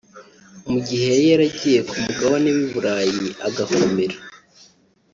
[0.71, 4.17] mu gihe yari yaragiye ku mugabane w’i Buraya agakomera